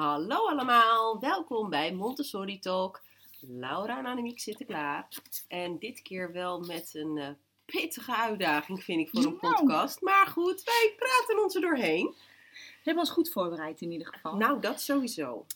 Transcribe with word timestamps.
Hallo 0.00 0.48
allemaal, 0.48 1.18
welkom 1.18 1.70
bij 1.70 1.94
Montessori 1.94 2.58
Talk. 2.58 3.02
Laura 3.40 3.98
en 3.98 4.06
Annemiek 4.06 4.40
zitten 4.40 4.66
klaar. 4.66 5.08
En 5.48 5.78
dit 5.78 6.02
keer 6.02 6.32
wel 6.32 6.60
met 6.60 6.94
een 6.94 7.16
uh, 7.16 7.28
pittige 7.64 8.16
uitdaging, 8.16 8.82
vind 8.84 9.00
ik, 9.00 9.08
voor 9.08 9.24
een 9.24 9.38
Nou. 9.40 9.54
podcast. 9.54 10.00
Maar 10.00 10.26
goed, 10.26 10.62
wij 10.62 10.94
praten 10.96 11.42
ons 11.42 11.54
er 11.54 11.60
doorheen. 11.60 12.06
We 12.06 12.82
hebben 12.82 13.02
ons 13.02 13.12
goed 13.12 13.30
voorbereid 13.30 13.80
in 13.80 13.90
ieder 13.92 14.06
geval. 14.06 14.36
Nou, 14.36 14.60
dat 14.60 14.80
sowieso. 14.80 15.46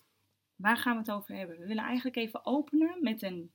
Waar 0.56 0.76
gaan 0.76 0.92
we 0.92 0.98
het 0.98 1.10
over 1.10 1.34
hebben? 1.34 1.58
We 1.58 1.66
willen 1.66 1.84
eigenlijk 1.84 2.16
even 2.16 2.46
openen 2.46 2.96
met 3.00 3.22
een, 3.22 3.52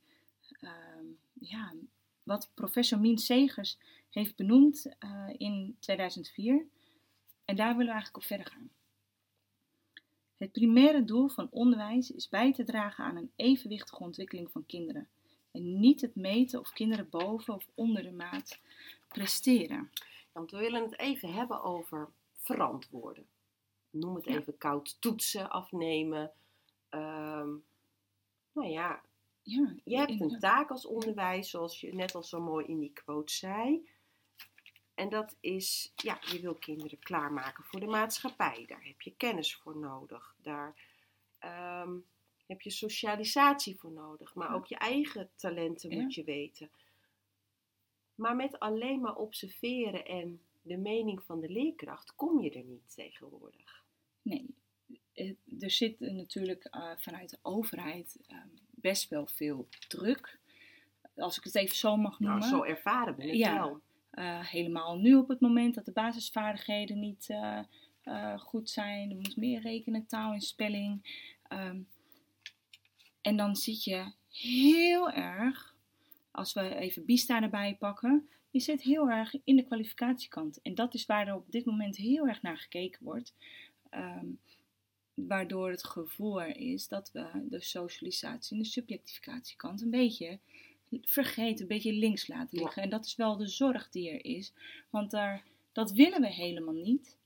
ehm, 0.60 1.06
ja, 1.34 1.74
wat 2.24 2.52
professor 2.54 3.00
Mien 3.00 3.18
Segers 3.18 3.78
heeft 4.10 4.36
benoemd 4.36 4.96
eh, 5.00 5.26
in 5.38 5.78
2004. 5.80 6.66
En 7.46 7.56
daar 7.56 7.72
willen 7.72 7.86
we 7.86 7.92
eigenlijk 7.92 8.18
op 8.18 8.24
verder 8.24 8.52
gaan. 8.52 8.70
Het 10.40 10.52
primaire 10.52 11.04
doel 11.04 11.28
van 11.30 11.48
onderwijs 11.52 12.12
is 12.12 12.30
bij 12.30 12.54
te 12.54 12.64
dragen 12.64 13.04
aan 13.04 13.16
een 13.16 13.32
evenwichtige 13.36 14.04
ontwikkeling 14.04 14.52
van 14.52 14.66
kinderen. 14.66 15.08
En 15.52 15.80
niet 15.80 16.02
het 16.02 16.16
meten 16.16 16.60
of 16.60 16.74
kinderen 16.74 17.10
boven 17.10 17.54
of 17.54 17.66
onder 17.76 18.04
de 18.04 18.12
maat 18.12 18.60
presteren. 19.08 19.90
Want 20.32 20.52
we 20.52 20.58
willen 20.58 20.82
het 20.82 21.00
even 21.00 21.34
hebben 21.34 21.64
over 21.64 22.10
verantwoorden. 22.38 23.28
Noem 23.90 24.16
het 24.16 24.26
Ja. 24.26 24.36
even 24.36 24.58
koud 24.58 25.02
toetsen, 25.02 25.50
afnemen. 25.50 26.32
Ehm, 26.90 27.50
nou 28.52 28.70
ja, 28.70 29.02
Ja, 29.44 29.76
je 29.84 29.98
hebt 29.98 30.20
een 30.22 30.40
taak 30.40 30.70
als 30.70 30.86
onderwijs, 30.86 31.50
zoals 31.50 31.82
je 31.82 31.94
net 31.94 32.16
al 32.16 32.24
zo 32.24 32.42
mooi 32.42 32.66
in 32.66 32.80
die 32.80 32.94
quote 32.94 33.34
zei. 33.34 33.90
En 35.00 35.10
dat 35.10 35.36
is, 35.40 35.94
ja, 35.96 36.20
je 36.32 36.40
wil 36.40 36.54
kinderen 36.56 37.00
klaarmaken 37.00 37.64
voor 37.64 37.80
de 37.80 37.86
maatschappij. 37.86 38.66
Daar 38.68 38.84
heb 38.84 39.02
je 39.02 39.16
kennis 39.16 39.56
voor 39.56 39.78
nodig. 39.78 40.36
Daar 40.42 40.76
ehm, 41.40 41.98
heb 42.48 42.62
je 42.62 42.70
socialisatie 42.70 43.80
voor 43.80 43.92
nodig. 43.92 44.36
Maar 44.36 44.56
ook 44.56 44.66
je 44.66 44.78
eigen 44.78 45.30
talenten 45.36 46.02
moet 46.02 46.14
je 46.14 46.24
weten. 46.24 46.70
Maar 48.16 48.36
met 48.36 48.60
alleen 48.60 49.00
maar 49.00 49.16
observeren 49.16 50.06
en 50.06 50.42
de 50.62 50.78
mening 50.78 51.24
van 51.24 51.40
de 51.40 51.50
leerkracht 51.50 52.16
kom 52.16 52.40
je 52.42 52.52
er 52.52 52.64
niet 52.64 52.96
tegenwoordig. 52.96 53.84
Nee, 54.22 54.56
eh, 55.14 55.34
er 55.60 55.72
zit 55.72 56.00
natuurlijk 56.00 56.64
eh, 56.64 56.92
vanuit 56.98 57.30
de 57.30 57.40
overheid 57.42 58.18
eh, 58.28 58.38
best 58.70 59.10
wel 59.10 59.28
veel 59.28 59.68
druk. 59.88 60.40
Als 61.16 61.38
ik 61.38 61.44
het 61.44 61.56
even 61.56 61.76
zo 61.76 61.96
mag 61.96 62.20
noemen. 62.20 62.40
Nou, 62.40 62.52
zo 62.52 62.64
ervaren 62.64 63.16
we 63.16 63.28
het 63.28 63.38
Ja. 63.38 63.54
wel. 63.54 63.82
Eh, 64.20 64.40
helemaal 64.40 64.98
nu 64.98 65.16
op 65.16 65.28
het 65.28 65.40
moment 65.40 65.76
dat 65.76 65.86
de 65.86 65.92
basisvaardigheden 65.92 67.00
niet 67.00 67.30
eh, 67.30 67.60
eh, 68.02 68.40
goed 68.40 68.70
zijn. 68.70 69.10
Er 69.10 69.16
moet 69.16 69.38
meer 69.38 69.62
rekenen, 69.62 70.06
taal 70.06 70.34
en 70.34 70.42
spelling. 70.42 71.02
Ehm, 71.48 71.80
en 73.22 73.38
dan 73.38 73.56
zit 73.56 73.84
je 73.84 74.12
heel 74.32 75.12
erg, 75.12 75.76
als 76.32 76.54
we 76.54 76.76
even 76.76 77.06
Bista 77.06 77.42
erbij 77.42 77.76
pakken, 77.76 78.30
je 78.50 78.60
zit 78.60 78.82
heel 78.82 79.10
erg 79.10 79.36
in 79.44 79.56
de 79.56 79.64
kwalificatiekant. 79.64 80.62
En 80.62 80.76
dat 80.76 80.94
is 80.94 81.06
waar 81.06 81.28
er 81.28 81.36
op 81.36 81.52
dit 81.52 81.66
moment 81.66 81.96
heel 81.96 82.28
erg 82.28 82.42
naar 82.42 82.58
gekeken 82.58 83.04
wordt. 83.04 83.34
Ehm, 83.90 84.28
waardoor 85.14 85.70
het 85.70 85.86
gevoel 85.86 86.42
is 86.42 86.88
dat 86.88 87.12
we 87.12 87.46
de 87.50 87.62
socialisatie 87.62 88.58
en 88.58 88.64
de 88.64 88.70
subjectificatiekant 88.70 89.82
een 89.82 89.90
beetje 89.90 90.40
vergeten, 91.02 91.62
een 91.62 91.68
beetje 91.68 91.94
links 91.94 92.28
laten 92.28 92.58
Ja. 92.58 92.64
liggen. 92.64 92.84
En 92.84 92.90
dat 92.90 93.06
is 93.06 93.16
wel 93.16 93.38
de 93.38 93.48
zorg 93.48 93.90
die 93.90 94.10
er 94.10 94.26
is. 94.26 94.54
Want 94.90 95.12
daar, 95.12 95.44
dat 95.72 95.92
willen 95.92 96.22
we 96.22 96.28
helemaal 96.34 96.74
niet. 96.74 97.18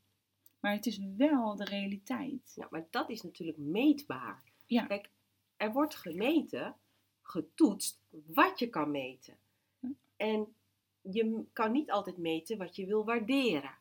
Maar 0.60 0.74
het 0.74 0.86
is 0.86 1.00
wel 1.18 1.56
de 1.56 1.64
realiteit. 1.64 2.52
Ja, 2.56 2.68
maar 2.70 2.88
dat 2.90 3.10
is 3.10 3.22
natuurlijk 3.22 3.58
meetbaar. 3.58 4.44
Ja. 4.66 4.86
Kijk, 4.86 5.10
er 5.58 5.72
wordt 5.72 5.96
gemeten, 5.96 6.76
getoetst, 7.22 8.00
wat 8.10 8.60
je 8.60 8.70
kan 8.70 8.92
meten. 8.92 9.38
Ja. 9.80 9.90
En 10.18 10.54
je 11.02 11.44
kan 11.54 11.72
niet 11.72 11.92
altijd 11.92 12.18
meten 12.18 12.58
wat 12.58 12.76
je 12.76 12.86
wil 12.86 13.06
waarderen. 13.06 13.76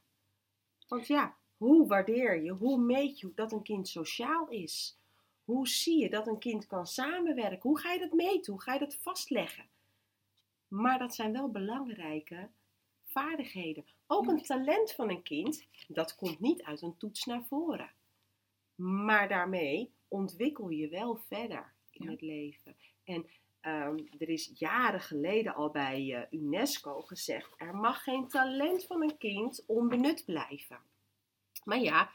Want 0.88 1.06
ja, 1.06 1.36
hoe 1.56 1.86
waardeer 1.86 2.42
je, 2.42 2.50
hoe 2.50 2.78
meet 2.78 3.20
je 3.20 3.32
dat 3.34 3.52
een 3.52 3.62
kind 3.62 3.88
sociaal 3.88 4.48
is? 4.48 4.96
Hoe 5.44 5.68
zie 5.68 5.98
je 5.98 6.10
dat 6.10 6.26
een 6.26 6.38
kind 6.38 6.66
kan 6.66 6.86
samenwerken? 6.86 7.68
Hoe 7.68 7.78
ga 7.78 7.92
je 7.92 7.98
dat 7.98 8.12
meten? 8.12 8.52
Hoe 8.52 8.62
ga 8.62 8.72
je 8.72 8.78
dat 8.78 8.94
vastleggen? 8.96 9.64
Maar 10.68 10.98
dat 10.98 11.14
zijn 11.14 11.32
wel 11.32 11.50
belangrijke 11.50 12.50
vaardigheden. 13.04 13.84
Ook 14.06 14.26
een 14.26 14.42
talent 14.42 14.92
van 14.92 15.10
een 15.10 15.22
kind, 15.22 15.66
dat 15.88 16.14
komt 16.14 16.40
niet 16.40 16.62
uit 16.62 16.82
een 16.82 16.96
toets 16.96 17.24
naar 17.24 17.44
voren. 17.44 17.90
Maar 18.74 19.28
daarmee 19.28 19.92
ontwikkel 20.08 20.68
je 20.68 20.88
wel 20.88 21.16
verder 21.16 21.72
in 21.90 22.04
Ja. 22.04 22.10
het 22.10 22.20
leven. 22.20 22.76
En 23.04 23.26
ehm, 23.60 23.96
er 24.18 24.28
is 24.28 24.52
jaren 24.54 25.00
geleden 25.00 25.54
al 25.54 25.70
bij 25.70 26.14
eh, 26.14 26.40
UNESCO 26.40 27.00
gezegd: 27.00 27.54
er 27.56 27.74
mag 27.76 28.02
geen 28.02 28.28
talent 28.28 28.86
van 28.86 29.02
een 29.02 29.18
kind 29.18 29.64
onbenut 29.66 30.24
blijven. 30.24 30.80
Maar 31.64 31.78
ja, 31.78 32.10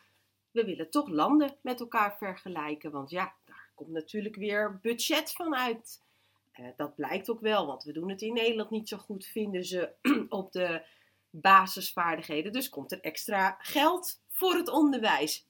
we 0.57 0.65
willen 0.65 0.89
toch 0.89 1.09
landen 1.09 1.55
met 1.61 1.79
elkaar 1.79 2.17
vergelijken, 2.17 2.91
want 2.91 3.09
ja, 3.09 3.33
daar 3.45 3.69
komt 3.75 3.89
natuurlijk 3.89 4.35
weer 4.35 4.79
budget 4.81 5.31
van 5.31 5.55
uit. 5.55 6.03
Eh, 6.51 6.65
dat 6.75 6.95
blijkt 6.95 7.29
ook 7.29 7.41
wel, 7.41 7.65
want 7.65 7.83
we 7.83 7.91
doen 7.91 8.09
het 8.09 8.21
in 8.21 8.33
Nederland 8.33 8.69
niet 8.69 8.89
zo 8.89 8.97
goed, 8.97 9.25
vinden 9.25 9.65
ze 9.65 9.89
op 10.29 10.51
de 10.51 10.81
basisvaardigheden. 11.29 12.51
Dus 12.51 12.69
komt 12.69 12.91
er 12.91 13.01
extra 13.01 13.57
geld 13.59 14.21
voor 14.29 14.53
het 14.55 14.69
onderwijs. 14.69 15.47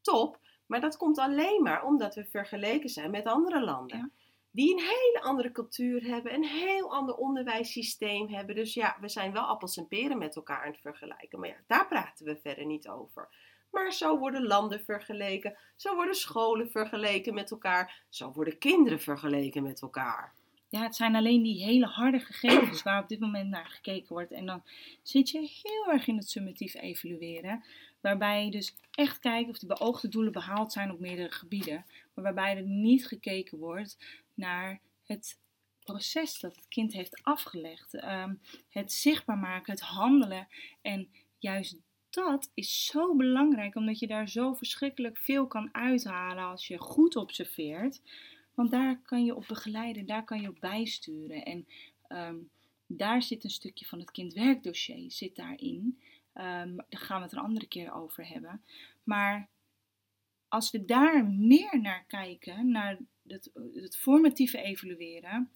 Top, 0.00 0.38
maar 0.66 0.80
dat 0.80 0.96
komt 0.96 1.18
alleen 1.18 1.62
maar 1.62 1.84
omdat 1.84 2.14
we 2.14 2.24
vergeleken 2.24 2.88
zijn 2.88 3.10
met 3.10 3.26
andere 3.26 3.64
landen. 3.64 3.98
Ja. 3.98 4.10
Die 4.50 4.72
een 4.72 4.84
hele 4.84 5.20
andere 5.22 5.52
cultuur 5.52 6.04
hebben, 6.04 6.34
een 6.34 6.44
heel 6.44 6.94
ander 6.94 7.14
onderwijssysteem 7.14 8.28
hebben. 8.28 8.54
Dus 8.54 8.74
ja, 8.74 8.96
we 9.00 9.08
zijn 9.08 9.32
wel 9.32 9.42
appels 9.42 9.76
en 9.76 9.88
peren 9.88 10.18
met 10.18 10.36
elkaar 10.36 10.62
aan 10.64 10.70
het 10.70 10.80
vergelijken. 10.80 11.40
Maar 11.40 11.48
ja, 11.48 11.56
daar 11.66 11.88
praten 11.88 12.26
we 12.26 12.36
verder 12.36 12.66
niet 12.66 12.88
over. 12.88 13.28
Maar 13.70 13.92
zo 13.92 14.18
worden 14.18 14.46
landen 14.46 14.84
vergeleken, 14.84 15.56
zo 15.76 15.94
worden 15.94 16.14
scholen 16.14 16.70
vergeleken 16.70 17.34
met 17.34 17.50
elkaar, 17.50 18.02
zo 18.08 18.32
worden 18.32 18.58
kinderen 18.58 19.00
vergeleken 19.00 19.62
met 19.62 19.82
elkaar. 19.82 20.34
Ja, 20.68 20.82
het 20.82 20.96
zijn 20.96 21.14
alleen 21.14 21.42
die 21.42 21.64
hele 21.64 21.86
harde 21.86 22.20
gegevens 22.20 22.82
waar 22.82 23.02
op 23.02 23.08
dit 23.08 23.20
moment 23.20 23.50
naar 23.50 23.66
gekeken 23.66 24.08
wordt. 24.08 24.32
En 24.32 24.46
dan 24.46 24.62
zit 25.02 25.30
je 25.30 25.38
heel 25.38 25.92
erg 25.92 26.06
in 26.06 26.16
het 26.16 26.30
summatief 26.30 26.74
evalueren. 26.74 27.64
Waarbij 28.00 28.44
je 28.44 28.50
dus 28.50 28.74
echt 28.90 29.18
kijkt 29.18 29.50
of 29.50 29.58
de 29.58 29.66
beoogde 29.66 30.08
doelen 30.08 30.32
behaald 30.32 30.72
zijn 30.72 30.90
op 30.90 31.00
meerdere 31.00 31.32
gebieden. 31.32 31.84
Maar 32.14 32.24
waarbij 32.24 32.56
er 32.56 32.62
niet 32.62 33.06
gekeken 33.06 33.58
wordt 33.58 33.98
naar 34.34 34.80
het 35.04 35.38
proces 35.84 36.40
dat 36.40 36.56
het 36.56 36.68
kind 36.68 36.92
heeft 36.92 37.22
afgelegd. 37.22 37.94
Ehm, 37.94 38.34
het 38.68 38.92
zichtbaar 38.92 39.38
maken, 39.38 39.72
het 39.72 39.82
handelen. 39.82 40.48
En 40.82 41.08
juist 41.38 41.76
dat 42.10 42.50
is 42.54 42.84
zo 42.84 43.16
belangrijk, 43.16 43.74
omdat 43.74 43.98
je 43.98 44.06
daar 44.06 44.28
zo 44.28 44.54
verschrikkelijk 44.54 45.18
veel 45.18 45.46
kan 45.46 45.68
uithalen 45.74 46.44
als 46.44 46.66
je 46.66 46.78
goed 46.78 47.16
observeert. 47.16 48.00
Want 48.54 48.70
daar 48.70 49.00
kan 49.02 49.24
je 49.24 49.34
op 49.34 49.44
begeleiden, 49.48 50.06
daar 50.06 50.24
kan 50.24 50.40
je 50.40 50.48
op 50.48 50.60
bijsturen. 50.60 51.44
En 51.44 51.66
ehm, 52.08 52.36
daar 52.86 53.22
zit 53.22 53.44
een 53.44 53.50
stukje 53.50 53.86
van 53.86 53.98
het 53.98 54.10
kindwerkdossier 54.10 55.12
zit 55.12 55.36
daarin. 55.36 56.00
Ehm, 56.32 56.76
daar 56.76 57.00
gaan 57.00 57.16
we 57.16 57.22
het 57.22 57.32
een 57.32 57.38
andere 57.38 57.66
keer 57.66 57.92
over 57.92 58.28
hebben. 58.28 58.62
Maar 59.02 59.48
als 60.48 60.70
we 60.70 60.84
daar 60.84 61.26
meer 61.26 61.80
naar 61.80 62.04
kijken, 62.06 62.70
naar 62.70 62.98
het, 63.26 63.50
het 63.74 63.96
formatieve 63.96 64.62
evalueren, 64.62 65.50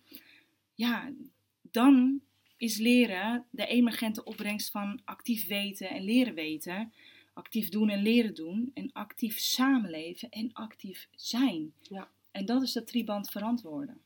ja, 0.74 1.12
dan 1.60 2.20
is 2.64 2.78
leren 2.78 3.46
de 3.50 3.66
emergente 3.66 4.24
opbrengst 4.24 4.70
van 4.70 5.00
actief 5.04 5.46
weten 5.46 5.90
en 5.90 6.02
leren 6.02 6.34
weten. 6.34 6.92
Actief 7.32 7.68
doen 7.68 7.88
en 7.88 8.02
leren 8.02 8.34
doen. 8.34 8.70
En 8.74 8.92
actief 8.92 9.38
samenleven 9.38 10.30
en 10.30 10.52
actief 10.52 11.08
zijn. 11.14 11.72
Ja. 11.80 12.10
En 12.30 12.46
dat 12.46 12.62
is 12.62 12.72
dat 12.72 12.86
trieband 12.86 13.30
verantwoorden. 13.30 14.04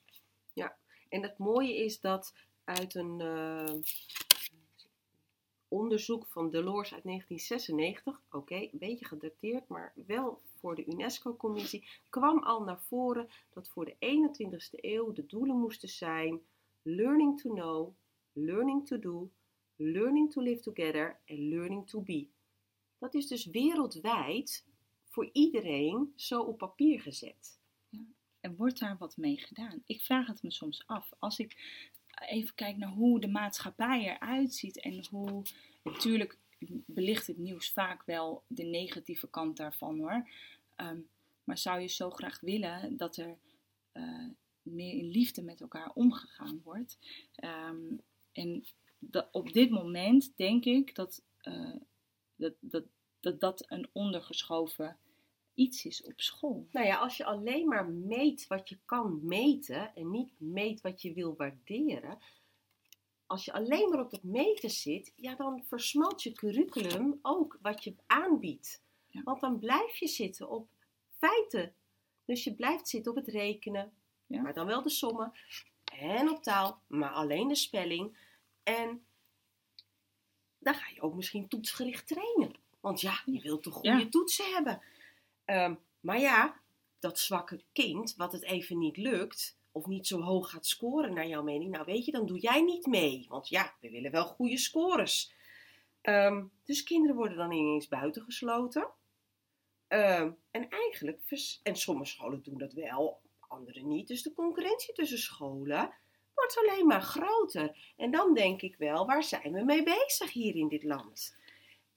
En 1.08 1.22
het 1.22 1.38
mooie 1.38 1.76
is 1.84 2.00
dat 2.00 2.34
uit 2.64 2.94
een 2.94 3.20
eh, 3.20 3.74
onderzoek 5.68 6.26
van 6.26 6.50
Delors 6.50 6.94
uit 6.94 7.04
1996, 7.04 8.22
oké, 8.30 8.54
een 8.54 8.70
beetje 8.72 9.04
gedateerd, 9.04 9.68
maar 9.68 9.92
wel 10.06 10.40
voor 10.58 10.74
de 10.74 10.86
UNESCO-commissie, 10.86 11.88
kwam 12.08 12.38
al 12.38 12.62
naar 12.62 12.80
voren 12.80 13.28
dat 13.52 13.68
voor 13.68 13.84
de 13.84 13.94
21ste 13.94 14.80
eeuw 14.80 15.12
de 15.12 15.26
doelen 15.26 15.56
moesten 15.56 15.88
zijn 15.88 16.40
learning 16.82 17.40
to 17.40 17.50
know, 17.50 17.94
learning 18.44 18.86
to 18.86 18.98
do, 18.98 19.30
learning 19.76 20.30
to 20.32 20.42
live 20.42 20.60
together 20.60 21.20
en 21.24 21.48
learning 21.48 21.88
to 21.88 22.00
be. 22.00 22.28
Dat 22.98 23.14
is 23.14 23.26
dus 23.26 23.46
wereldwijd 23.46 24.66
voor 25.04 25.30
iedereen 25.32 26.12
zo 26.16 26.40
op 26.40 26.58
papier 26.58 27.00
gezet. 27.00 27.60
En 28.40 28.56
wordt 28.56 28.78
daar 28.78 28.96
wat 28.98 29.16
mee 29.16 29.36
gedaan? 29.36 29.82
Ik 29.86 30.00
vraag 30.00 30.26
het 30.26 30.42
me 30.42 30.50
soms 30.50 30.82
af. 30.86 31.12
Als 31.18 31.38
ik 31.38 31.56
even 32.28 32.54
kijk 32.54 32.76
naar 32.76 32.90
hoe 32.90 33.20
de 33.20 33.28
maatschappij 33.28 34.00
eruit 34.04 34.54
ziet 34.54 34.80
en 34.80 35.06
hoe. 35.10 35.42
Natuurlijk 35.82 36.38
belicht 36.86 37.26
het 37.26 37.38
nieuws 37.38 37.72
vaak 37.72 38.02
wel 38.02 38.42
de 38.46 38.62
negatieve 38.62 39.28
kant 39.30 39.56
daarvan 39.56 39.98
hoor. 39.98 40.28
Ehm, 40.76 41.00
Maar 41.44 41.58
zou 41.58 41.80
je 41.80 41.86
zo 41.86 42.10
graag 42.10 42.40
willen 42.40 42.96
dat 42.96 43.16
er 43.16 43.38
eh, 43.92 44.26
meer 44.62 44.94
in 44.94 45.08
liefde 45.10 45.42
met 45.42 45.60
elkaar 45.60 45.90
omgegaan 45.94 46.60
wordt? 46.64 46.98
Ehm, 47.34 47.96
en 48.38 48.64
dat, 48.98 49.28
op 49.32 49.52
dit 49.52 49.70
moment 49.70 50.36
denk 50.36 50.64
ik 50.64 50.94
dat, 50.94 51.24
eh, 51.38 51.76
dat, 52.36 52.54
dat, 52.60 52.84
dat 53.20 53.40
dat 53.40 53.64
een 53.70 53.88
ondergeschoven 53.92 54.98
iets 55.54 55.84
is 55.84 56.02
op 56.02 56.20
school. 56.20 56.66
Nou 56.70 56.86
ja, 56.86 56.96
als 56.96 57.16
je 57.16 57.24
alleen 57.24 57.68
maar 57.68 57.88
meet 57.88 58.46
wat 58.46 58.68
je 58.68 58.78
kan 58.84 59.20
meten 59.26 59.94
en 59.94 60.10
niet 60.10 60.32
meet 60.40 60.80
wat 60.80 61.02
je 61.02 61.12
wil 61.12 61.36
waarderen. 61.36 62.18
Als 63.26 63.44
je 63.44 63.52
alleen 63.52 63.88
maar 63.88 64.00
op 64.00 64.10
het 64.10 64.22
meten 64.22 64.70
zit, 64.70 65.12
ja, 65.16 65.34
dan 65.34 65.64
versmalt 65.64 66.22
je 66.22 66.32
curriculum 66.32 67.18
ook 67.22 67.58
wat 67.62 67.84
je 67.84 67.94
aanbiedt. 68.06 68.82
Ja. 69.06 69.22
Want 69.22 69.40
dan 69.40 69.58
blijf 69.58 69.96
je 69.96 70.08
zitten 70.08 70.50
op 70.50 70.68
feiten. 71.16 71.74
Dus 72.24 72.44
je 72.44 72.54
blijft 72.54 72.88
zitten 72.88 73.10
op 73.12 73.16
het 73.18 73.28
rekenen, 73.28 73.92
Ja. 74.26 74.42
maar 74.42 74.54
dan 74.54 74.66
wel 74.66 74.82
de 74.82 74.90
sommen. 74.90 75.32
En 75.98 76.30
op 76.30 76.42
taal, 76.42 76.82
maar 76.86 77.10
alleen 77.10 77.48
de 77.48 77.54
spelling. 77.54 78.16
En 78.76 79.04
dan 80.58 80.74
ga 80.74 80.90
je 80.94 81.00
ook 81.00 81.14
misschien 81.14 81.48
toetsgericht 81.48 82.06
trainen. 82.06 82.54
Want 82.80 83.00
ja, 83.00 83.22
je 83.24 83.40
wilt 83.40 83.62
toch 83.62 83.74
goede 83.74 83.98
Ja. 83.98 84.08
toetsen 84.08 84.52
hebben. 84.54 84.82
Ehm, 85.44 85.74
maar 86.00 86.18
ja, 86.20 86.60
dat 86.98 87.18
zwakke 87.18 87.62
kind, 87.72 88.14
wat 88.16 88.32
het 88.32 88.42
even 88.42 88.78
niet 88.78 88.96
lukt, 88.96 89.56
of 89.72 89.86
niet 89.86 90.06
zo 90.06 90.20
hoog 90.20 90.50
gaat 90.50 90.66
scoren 90.66 91.14
naar 91.14 91.26
jouw 91.26 91.42
mening, 91.42 91.70
nou 91.70 91.84
weet 91.84 92.04
je, 92.04 92.12
dan 92.12 92.26
doe 92.26 92.38
jij 92.38 92.62
niet 92.62 92.86
mee. 92.86 93.26
Want 93.28 93.48
ja, 93.48 93.74
we 93.80 93.90
willen 93.90 94.10
wel 94.10 94.24
goede 94.26 94.58
scores. 94.58 95.32
Ehm, 96.00 96.44
dus 96.64 96.82
kinderen 96.82 97.16
worden 97.16 97.36
dan 97.36 97.52
ineens 97.52 97.88
buitengesloten. 97.88 98.88
Ehm, 99.86 100.30
en 100.50 100.68
eigenlijk, 100.68 101.20
en 101.62 101.76
sommige 101.76 102.10
scholen 102.10 102.42
doen 102.42 102.58
dat 102.58 102.72
wel, 102.72 103.20
andere 103.40 103.80
niet. 103.80 104.08
Dus 104.08 104.22
de 104.22 104.32
concurrentie 104.34 104.94
tussen 104.94 105.18
scholen 105.18 105.92
wordt 106.54 106.70
alleen 106.70 106.86
maar 106.86 107.02
groter. 107.02 107.76
En 107.96 108.10
dan 108.10 108.34
denk 108.34 108.62
ik 108.62 108.76
wel, 108.76 109.06
waar 109.06 109.22
zijn 109.22 109.52
we 109.52 109.64
mee 109.64 109.82
bezig 109.82 110.32
hier 110.32 110.54
in 110.54 110.68
dit 110.68 110.82
land? 110.82 111.36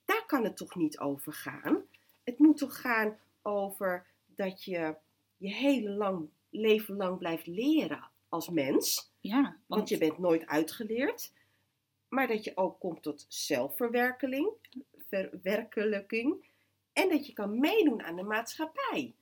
Daar 0.06 0.25
kan 0.25 0.44
het 0.44 0.57
toch 0.57 0.75
niet 0.75 1.00
over 1.00 1.33
gaan? 1.33 1.83
Het 2.24 2.39
moet 2.39 2.57
toch 2.57 2.81
gaan 2.81 3.18
over 3.42 4.06
dat 4.25 4.63
je 4.63 4.95
je 5.38 5.53
hele 5.53 5.89
lang, 5.89 6.30
leven 6.50 6.95
lang 6.95 7.18
blijft 7.18 7.48
leren 7.48 8.09
als 8.30 8.50
mens. 8.50 9.12
Ja, 9.19 9.42
Want 9.42 9.57
want 9.68 9.89
je 9.89 9.98
bent 9.98 10.18
nooit 10.18 10.45
uitgeleerd. 10.45 11.33
Maar 12.09 12.27
dat 12.27 12.44
je 12.44 12.57
ook 12.57 12.80
komt 12.80 13.04
tot 13.04 13.25
zelfverwerkeling, 13.27 14.50
verwerkelijking. 15.09 16.45
En 16.94 17.09
dat 17.09 17.25
je 17.25 17.33
kan 17.33 17.59
meedoen 17.59 18.04
aan 18.04 18.15
de 18.15 18.24
maatschappij. 18.24 19.13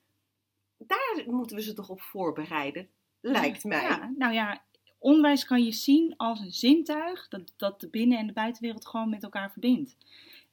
Daar 0.77 1.23
moeten 1.25 1.55
we 1.55 1.61
ze 1.61 1.73
toch 1.73 1.89
op 1.89 2.01
voorbereiden, 2.01 2.89
lijkt 3.19 3.63
mij. 3.63 3.81
Ja, 3.81 4.13
nou 4.17 4.33
ja, 4.33 4.63
onderwijs 4.99 5.45
kan 5.45 5.63
je 5.63 5.71
zien 5.71 6.13
als 6.17 6.39
een 6.39 6.51
zintuig 6.51 7.27
dat, 7.27 7.53
dat 7.57 7.79
de 7.79 7.87
binnen- 7.89 8.17
en 8.17 8.27
de 8.27 8.33
buitenwereld 8.33 8.87
gewoon 8.87 9.09
met 9.09 9.23
elkaar 9.23 9.51
verbindt. 9.51 9.95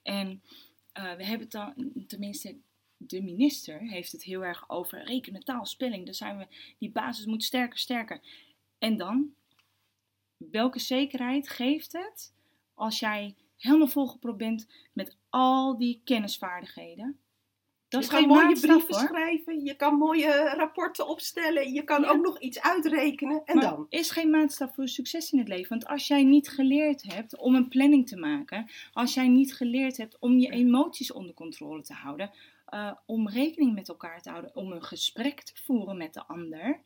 En 0.03 0.43
eh, 0.93 1.15
we 1.15 1.25
hebben 1.25 1.41
het 1.41 1.51
dan, 1.51 1.93
tenminste, 2.07 2.57
de 2.97 3.23
minister 3.23 3.81
heeft 3.81 4.13
het 4.13 4.23
heel 4.23 4.45
erg 4.45 4.71
over 4.71 5.05
rekenen, 5.05 5.45
taal, 5.45 5.67
spelling. 5.67 6.05
Daar 6.05 6.15
zijn 6.15 6.39
we, 6.39 6.47
die 6.79 6.91
basis 6.91 7.27
moet 7.27 7.45
sterker, 7.45 7.79
sterker. 7.79 8.21
En 8.79 8.97
dan, 8.97 9.35
welke 10.37 10.79
zekerheid 10.79 11.49
geeft 11.49 11.93
het 11.93 12.35
als 12.75 12.99
jij 12.99 13.35
helemaal 13.57 13.89
volgepropt 13.89 14.39
bent 14.39 14.67
met 14.93 15.17
al 15.29 15.77
die 15.77 16.01
kennisvaardigheden? 16.05 17.19
Dat 17.89 18.05
je 18.05 18.11
kan 18.11 18.27
mooie 18.27 18.61
brieven 18.61 18.81
hoor. 18.89 19.07
schrijven, 19.09 19.65
je 19.65 19.75
kan 19.77 19.95
mooie 19.95 20.55
rapporten 20.55 21.09
opstellen, 21.09 21.73
je 21.73 21.85
kan 21.85 22.03
Ja. 22.03 22.09
ook 22.11 22.23
nog 22.23 22.41
iets 22.41 22.61
uitrekenen. 22.61 23.43
En 23.45 23.57
maar 23.57 23.65
dan? 23.71 23.87
is 23.89 24.11
geen 24.11 24.31
maatstaf 24.31 24.75
voor 24.75 24.89
succes 24.89 25.33
in 25.33 25.39
het 25.39 25.49
leven. 25.49 25.69
Want 25.69 25.87
als 25.87 26.07
jij 26.07 26.23
niet 26.25 26.49
geleerd 26.49 27.03
hebt 27.03 27.37
om 27.37 27.55
een 27.55 27.69
planning 27.69 28.09
te 28.09 28.17
maken, 28.17 28.71
als 28.93 29.15
jij 29.15 29.29
niet 29.29 29.55
geleerd 29.55 29.97
hebt 29.97 30.17
om 30.19 30.39
je 30.39 30.51
emoties 30.51 31.13
onder 31.13 31.35
controle 31.35 31.83
te 31.83 31.93
houden, 31.95 32.31
eh, 32.67 32.93
om 33.07 33.29
rekening 33.29 33.75
met 33.75 33.89
elkaar 33.89 34.23
te 34.23 34.31
houden, 34.31 34.57
om 34.57 34.73
een 34.73 34.83
gesprek 34.85 35.43
te 35.43 35.53
voeren 35.65 35.97
met 35.97 36.15
de 36.15 36.27
ander, 36.27 36.81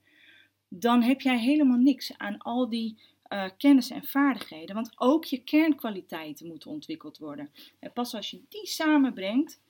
dan 0.68 1.02
heb 1.02 1.20
jij 1.20 1.38
helemaal 1.38 1.78
niks 1.78 2.18
aan 2.18 2.38
al 2.38 2.68
die 2.68 2.96
eh, 3.22 3.44
kennis 3.58 3.90
en 3.90 4.04
vaardigheden. 4.04 4.74
Want 4.74 4.92
ook 4.96 5.24
je 5.24 5.44
kernkwaliteiten 5.44 6.46
moeten 6.46 6.70
ontwikkeld 6.70 7.18
worden. 7.18 7.50
En 7.78 7.92
pas 7.92 8.14
als 8.14 8.30
je 8.30 8.42
die 8.48 8.66
samenbrengt, 8.66 9.60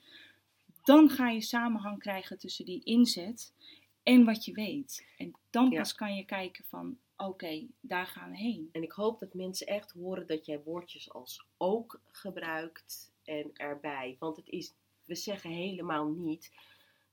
dan 0.83 1.09
ga 1.09 1.29
je 1.29 1.41
samenhang 1.41 1.99
krijgen 1.99 2.37
tussen 2.37 2.65
die 2.65 2.83
inzet 2.83 3.53
en 4.03 4.25
wat 4.25 4.45
je 4.45 4.53
weet. 4.53 5.05
En 5.17 5.33
dan 5.49 5.69
Ja. 5.69 5.77
pas 5.77 5.95
kan 5.95 6.15
je 6.15 6.25
kijken 6.25 6.65
van, 6.67 6.97
oké, 7.17 7.67
daar 7.79 8.05
gaan 8.07 8.31
we 8.31 8.37
heen. 8.37 8.69
En 8.71 8.83
ik 8.83 8.91
hoop 8.91 9.19
dat 9.19 9.33
mensen 9.33 9.67
echt 9.67 9.91
horen 9.91 10.27
dat 10.27 10.45
jij 10.45 10.61
woordjes 10.63 11.11
als 11.13 11.45
ook 11.57 12.01
gebruikt 12.11 13.11
en 13.23 13.51
erbij. 13.53 14.15
Want 14.19 14.35
het 14.35 14.47
is, 14.49 14.73
we 15.05 15.15
zeggen 15.15 15.49
helemaal 15.49 16.07
niet 16.07 16.51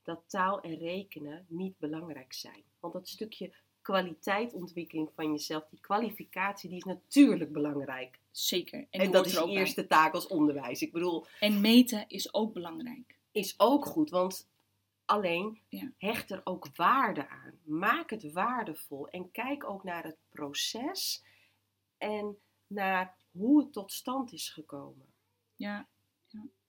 dat 0.02 0.22
taal 0.26 0.60
en 0.60 0.78
rekenen 0.78 1.46
niet 1.48 1.78
belangrijk 1.78 2.32
zijn. 2.32 2.62
Want 2.80 2.92
dat 2.92 3.08
stukje 3.08 3.52
kwaliteitontwikkeling 3.82 5.10
van 5.14 5.30
jezelf, 5.30 5.66
die 5.70 5.80
kwalificatie, 5.80 6.68
die 6.68 6.78
is 6.78 6.84
natuurlijk 6.84 7.52
belangrijk. 7.52 8.18
Zeker. 8.30 8.86
En, 8.90 9.10
dat 9.10 9.26
is 9.26 9.32
je 9.32 9.44
bij. 9.44 9.52
eerste 9.52 9.86
taak 9.86 10.14
als 10.14 10.26
onderwijs. 10.26 10.82
Ik 10.82 10.92
bedoel, 10.92 11.26
En 11.40 11.60
meten 11.60 12.04
is 12.08 12.34
ook 12.34 12.52
belangrijk. 12.52 13.17
Is 13.38 13.54
ook 13.60 13.84
goed, 13.86 14.10
want 14.10 14.48
alleen 15.04 15.60
Ja. 15.68 15.92
hecht 15.96 16.30
er 16.30 16.40
ook 16.44 16.76
waarde 16.76 17.28
aan. 17.28 17.58
Maak 17.64 18.10
het 18.10 18.32
waardevol 18.32 19.08
en 19.08 19.30
kijk 19.30 19.64
ook 19.70 19.84
naar 19.84 20.04
het 20.04 20.16
proces 20.28 21.24
en 21.98 22.38
naar 22.66 23.16
hoe 23.30 23.60
het 23.60 23.72
tot 23.72 23.92
stand 23.92 24.32
is 24.32 24.48
gekomen. 24.48 25.06
Ja, 25.56 25.88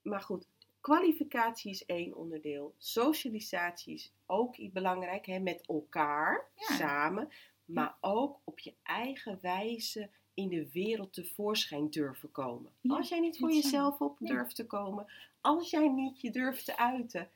Maar 0.02 0.22
goed, 0.22 0.48
kwalificatie 0.80 1.72
is 1.72 1.86
één 1.86 2.16
onderdeel. 2.16 2.74
Socialisatie 2.78 3.94
is 3.94 4.12
ook 4.26 4.72
belangrijk, 4.74 5.26
hè, 5.26 5.40
met 5.40 5.66
elkaar, 5.68 6.50
Ja. 6.56 6.76
samen. 6.76 7.30
Maar 7.66 7.98
ook 8.02 8.40
op 8.44 8.60
je 8.60 8.74
eigen 8.84 9.38
wijze 9.42 10.10
in 10.34 10.50
de 10.50 10.72
wereld 10.72 11.14
tevoorschijn 11.14 11.90
durven 11.90 12.32
komen. 12.32 12.72
Ja, 12.82 12.96
als 12.96 13.10
jij 13.10 13.20
niet 13.20 13.38
voor 13.38 13.52
jezelf 13.54 14.02
op 14.02 14.20
Nee. 14.20 14.32
durft 14.32 14.56
te 14.56 14.66
komen, 14.66 15.06
als 15.42 15.70
jij 15.70 15.88
niet 15.88 16.22
je 16.22 16.32
durft 16.32 16.66
te 16.66 16.78
uiten, 16.78 17.30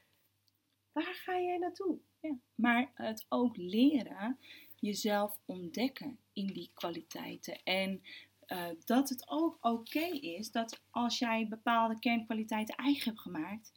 waar 0.92 1.14
ga 1.14 1.40
jij 1.40 1.58
naartoe? 1.58 1.98
ja. 2.20 2.36
Maar 2.56 2.92
het 2.94 3.26
ook 3.30 3.58
leren, 3.58 4.38
jezelf 4.80 5.40
ontdekken 5.46 6.18
in 6.34 6.48
die 6.48 6.72
kwaliteiten. 6.74 7.64
En 7.64 8.02
eh, 8.46 8.68
dat 8.86 9.10
het 9.10 9.30
ook 9.30 9.58
oké 9.62 10.06
is 10.06 10.52
dat 10.52 10.82
als 10.90 11.20
jij 11.20 11.48
bepaalde 11.48 12.00
kernkwaliteiten 12.00 12.76
eigen 12.76 13.04
hebt 13.06 13.22
gemaakt. 13.22 13.72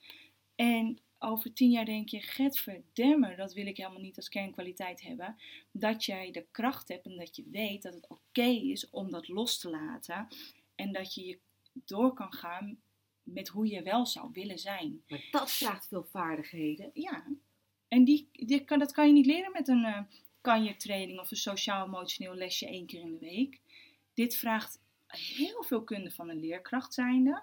En 0.55 0.99
over 1.19 1.53
tien 1.53 1.71
jaar 1.71 1.85
denk 1.85 2.09
je, 2.09 2.51
verdemmer, 2.51 3.37
dat 3.37 3.53
wil 3.53 3.67
ik 3.67 3.77
helemaal 3.77 4.01
niet 4.01 4.17
als 4.17 4.29
kernkwaliteit 4.29 5.03
hebben. 5.03 5.37
Dat 5.71 6.05
jij 6.05 6.31
de 6.31 6.47
kracht 6.51 6.89
hebt 6.89 7.07
en 7.07 7.17
dat 7.17 7.37
je 7.37 7.45
weet 7.51 7.83
dat 7.83 7.95
het 7.95 8.09
oké 8.09 8.47
is 8.47 8.91
om 8.91 9.11
dat 9.11 9.29
los 9.29 9.59
te 9.59 9.71
laten. 9.71 10.29
En 10.75 10.93
dat 10.93 11.15
je 11.15 11.27
je 11.27 11.39
door 11.73 12.15
kan 12.15 12.33
gaan 12.33 12.79
met 13.23 13.49
hoe 13.49 13.67
je 13.67 13.83
wel 13.83 14.07
zou 14.07 14.31
willen 14.33 14.59
zijn. 14.59 15.03
Maar 15.09 15.29
dat 15.31 15.53
vraagt 15.53 15.89
veel 15.89 16.05
vaardigheden. 16.05 16.91
Ja, 16.95 17.27
en 17.89 18.05
die, 18.05 18.29
die 18.33 18.65
kan, 18.65 18.79
dat 18.79 18.93
kan 18.93 19.07
je 19.07 19.13
niet 19.13 19.27
leren 19.27 19.53
met 19.53 19.69
een 19.69 19.85
eh 19.85 20.01
kanjertraining 20.47 21.21
of 21.21 21.31
een 21.31 21.37
sociaal-emotioneel 21.37 22.35
lesje 22.35 22.67
één 22.67 22.87
keer 22.87 23.01
in 23.01 23.13
de 23.13 23.19
week. 23.19 23.61
Dit 24.15 24.37
vraagt 24.37 24.81
heel 25.07 25.63
veel 25.63 25.85
kunde 25.85 26.11
van 26.11 26.29
een 26.29 26.41
leerkracht 26.41 26.95
zijnde. 26.95 27.43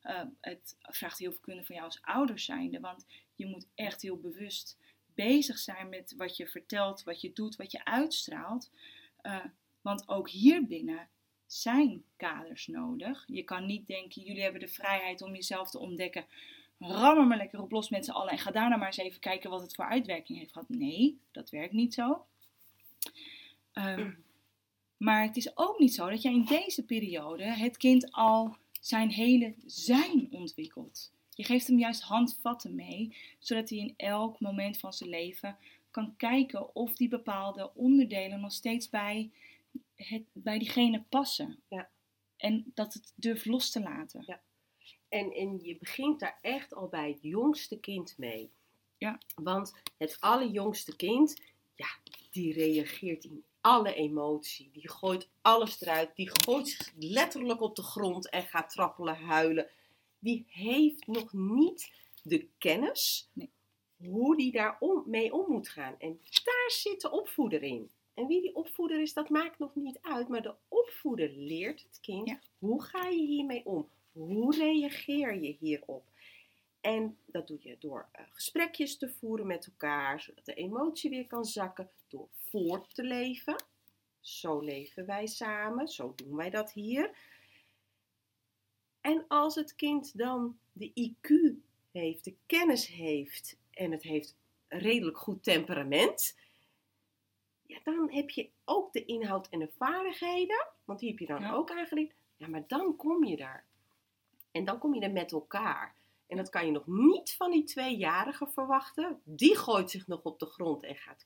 Eh, 0.00 0.22
het 0.40 0.76
vraagt 0.82 1.18
heel 1.18 1.30
veel 1.30 1.40
kunde 1.40 1.64
van 1.64 1.74
jou 1.74 1.86
als 1.86 2.02
ouder 2.02 2.38
zijnde, 2.38 2.80
want 2.80 3.06
je 3.34 3.46
moet 3.46 3.66
echt 3.74 4.02
heel 4.02 4.20
bewust 4.20 4.78
bezig 5.14 5.58
zijn 5.58 5.88
met 5.88 6.14
wat 6.16 6.36
je 6.36 6.46
vertelt, 6.46 7.02
wat 7.02 7.20
je 7.20 7.32
doet, 7.32 7.56
wat 7.56 7.72
je 7.72 7.84
uitstraalt. 7.84 8.70
Eh, 9.16 9.44
want 9.80 10.08
ook 10.08 10.30
hier 10.30 10.66
binnen 10.66 11.08
zijn 11.46 12.04
kaders 12.16 12.66
nodig. 12.66 13.24
Je 13.26 13.42
kan 13.42 13.66
niet 13.66 13.86
denken, 13.86 14.22
jullie 14.22 14.42
hebben 14.42 14.60
de 14.60 14.68
vrijheid 14.68 15.22
om 15.22 15.34
jezelf 15.34 15.70
te 15.70 15.78
ontdekken 15.78 16.26
ram 16.80 17.18
er 17.18 17.26
maar 17.26 17.36
lekker 17.36 17.60
op 17.60 17.70
los 17.70 17.88
met 17.88 18.04
z'n 18.04 18.10
allen 18.10 18.32
en 18.32 18.38
ga 18.38 18.50
daarna 18.50 18.76
maar 18.76 18.86
eens 18.86 18.96
even 18.96 19.20
kijken 19.20 19.50
wat 19.50 19.62
het 19.62 19.74
voor 19.74 19.84
uitwerking 19.84 20.38
heeft 20.38 20.52
gehad. 20.52 20.68
Nee, 20.68 21.20
dat 21.30 21.50
werkt 21.50 21.72
niet 21.72 21.94
zo. 21.94 22.24
Ehm, 23.72 24.10
maar 24.96 25.22
het 25.22 25.36
is 25.36 25.56
ook 25.56 25.78
niet 25.78 25.94
zo 25.94 26.10
dat 26.10 26.22
jij 26.22 26.32
in 26.32 26.44
deze 26.44 26.84
periode 26.84 27.44
het 27.44 27.76
kind 27.76 28.12
al 28.12 28.56
zijn 28.80 29.10
hele 29.10 29.54
zijn 29.66 30.28
ontwikkelt. 30.30 31.12
Je 31.34 31.44
geeft 31.44 31.66
hem 31.66 31.78
juist 31.78 32.02
handvatten 32.02 32.74
mee, 32.74 33.16
zodat 33.38 33.68
hij 33.68 33.78
in 33.78 33.94
elk 33.96 34.40
moment 34.40 34.78
van 34.78 34.92
zijn 34.92 35.10
leven 35.10 35.56
kan 35.90 36.16
kijken 36.16 36.74
of 36.74 36.96
die 36.96 37.08
bepaalde 37.08 37.74
onderdelen 37.74 38.40
nog 38.40 38.52
steeds 38.52 38.88
bij, 38.88 39.30
het, 39.94 40.22
bij 40.32 40.58
diegene 40.58 41.04
passen. 41.08 41.62
Ja. 41.68 41.88
En 42.36 42.70
dat 42.74 42.94
het 42.94 43.12
durft 43.16 43.44
los 43.44 43.70
te 43.70 43.80
laten. 43.80 44.40
En, 45.08 45.32
en 45.32 45.58
je 45.62 45.76
begint 45.78 46.20
daar 46.20 46.38
echt 46.40 46.74
al 46.74 46.88
bij 46.88 47.08
het 47.08 47.22
jongste 47.22 47.80
kind 47.80 48.14
mee. 48.18 48.50
Ja. 48.98 49.20
Want 49.34 49.72
het 49.98 50.16
allerjongste 50.20 50.96
kind, 50.96 51.42
ja, 51.74 51.88
die 52.30 52.52
reageert 52.52 53.24
in 53.24 53.44
alle 53.60 53.94
emotie. 53.94 54.70
Die 54.72 54.88
gooit 54.90 55.28
alles 55.42 55.80
eruit. 55.80 56.16
Die 56.16 56.30
gooit 56.32 56.68
zich 56.68 56.92
letterlijk 56.98 57.60
op 57.60 57.76
de 57.76 57.82
grond 57.82 58.28
en 58.30 58.42
gaat 58.42 58.70
trappelen, 58.70 59.16
huilen. 59.16 59.68
Die 60.18 60.44
heeft 60.48 61.06
nog 61.06 61.32
niet 61.32 61.92
de 62.22 62.46
kennis 62.58 63.28
Nee. 63.32 63.50
hoe 63.96 64.36
die 64.36 64.52
daar 64.52 64.76
om, 64.80 65.02
mee 65.06 65.32
om 65.32 65.52
moet 65.52 65.68
gaan. 65.68 65.94
En 65.98 66.20
daar 66.44 66.70
zit 66.70 67.00
de 67.00 67.10
opvoeder 67.10 67.62
in. 67.62 67.90
En 68.14 68.26
wie 68.26 68.40
die 68.40 68.54
opvoeder 68.54 69.00
is, 69.00 69.12
dat 69.12 69.28
maakt 69.28 69.58
nog 69.58 69.74
niet 69.74 69.98
uit. 70.02 70.28
Maar 70.28 70.42
de 70.42 70.54
opvoeder 70.68 71.30
leert 71.30 71.82
het 71.82 71.98
kind, 72.00 72.28
Ja. 72.28 72.38
hoe 72.58 72.82
ga 72.82 73.08
je 73.08 73.26
hiermee 73.26 73.66
om? 73.66 73.88
Hoe 74.12 74.56
reageer 74.56 75.42
je 75.42 75.56
hierop? 75.60 76.02
En 76.80 77.18
dat 77.26 77.46
doe 77.46 77.58
je 77.60 77.76
door 77.78 78.08
eh, 78.12 78.24
gesprekjes 78.30 78.98
te 78.98 79.08
voeren 79.10 79.46
met 79.46 79.66
elkaar, 79.66 80.20
zodat 80.20 80.44
de 80.44 80.54
emotie 80.54 81.10
weer 81.10 81.26
kan 81.26 81.44
zakken, 81.44 81.90
door 82.08 82.28
voort 82.32 82.94
te 82.94 83.02
leven. 83.02 83.64
Zo 84.20 84.60
leven 84.60 85.06
wij 85.06 85.26
samen, 85.26 85.88
zo 85.88 86.12
doen 86.16 86.36
wij 86.36 86.50
dat 86.50 86.72
hier. 86.72 87.10
En 89.00 89.24
als 89.28 89.54
het 89.54 89.74
kind 89.74 90.18
dan 90.18 90.58
de 90.72 90.90
IQ 91.10 91.30
heeft, 91.90 92.24
de 92.24 92.34
kennis 92.46 92.86
heeft 92.86 93.56
en 93.70 93.90
het 93.92 94.02
heeft 94.02 94.36
een 94.68 94.78
redelijk 94.78 95.18
goed 95.18 95.42
temperament, 95.42 96.38
ja, 97.66 97.80
dan 97.84 98.10
heb 98.12 98.30
je 98.30 98.50
ook 98.64 98.92
de 98.92 99.04
inhoud 99.04 99.48
en 99.48 99.58
de 99.58 99.70
vaardigheden, 99.76 100.66
want 100.84 100.98
die 100.98 101.08
heb 101.08 101.18
je 101.18 101.26
dan 101.26 101.40
Ja. 101.40 101.52
ook 101.52 101.70
aangeleerd. 101.70 102.14
Ja, 102.36 102.46
maar 102.48 102.64
dan 102.66 102.96
kom 102.96 103.24
je 103.24 103.36
daar. 103.36 103.64
En 104.50 104.64
dan 104.64 104.78
kom 104.78 104.94
je 104.94 105.00
er 105.00 105.12
met 105.12 105.32
elkaar. 105.32 105.94
En 106.30 106.36
dat 106.36 106.50
kan 106.50 106.66
je 106.66 106.72
nog 106.72 106.86
niet 106.86 107.34
van 107.36 107.50
die 107.50 107.64
tweejarige 107.64 108.46
verwachten. 108.46 109.20
Die 109.24 109.56
gooit 109.56 109.90
zich 109.90 110.06
nog 110.06 110.22
op 110.22 110.38
de 110.38 110.46
grond 110.46 110.82
en 110.82 110.96
gaat 110.96 111.24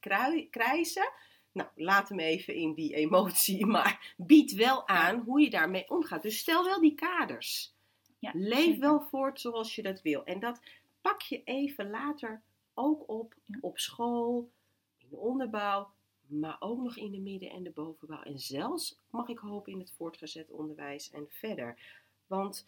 krijsen. 0.51 1.13
Nou, 1.53 1.69
laat 1.75 2.09
hem 2.09 2.19
even 2.19 2.55
in 2.55 2.75
die 2.75 2.95
emotie, 2.95 3.67
maar 3.77 4.15
bied 4.17 4.53
wel 4.53 4.89
aan 4.89 5.21
hoe 5.21 5.41
je 5.41 5.51
daarmee 5.51 5.91
omgaat. 5.91 6.23
Dus 6.23 6.39
stel 6.39 6.65
wel 6.65 6.81
die 6.81 6.95
kaders. 6.95 7.75
Ja, 8.19 8.31
Leef 8.35 8.65
zeker. 8.65 8.81
wel 8.81 9.01
voort 9.01 9.41
zoals 9.41 9.75
je 9.75 9.83
dat 9.83 10.03
wil. 10.03 10.25
En 10.25 10.41
dat 10.41 10.61
pak 11.01 11.21
je 11.21 11.43
even 11.45 11.91
later 11.91 12.43
ook 12.75 13.09
op 13.09 13.35
op 13.61 13.79
school, 13.79 14.51
in 14.99 15.07
de 15.09 15.17
onderbouw, 15.17 15.91
maar 16.27 16.57
ook 16.59 16.83
nog 16.83 16.97
in 16.97 17.11
de 17.11 17.21
midden- 17.21 17.51
en 17.51 17.63
de 17.63 17.71
bovenbouw. 17.71 18.23
En 18.23 18.39
zelfs, 18.39 18.99
mag 19.11 19.29
ik 19.29 19.39
hopen, 19.39 19.73
in 19.73 19.79
het 19.79 19.93
voortgezet 19.97 20.51
onderwijs 20.51 21.11
en 21.11 21.27
verder. 21.29 21.79
Want 22.27 22.67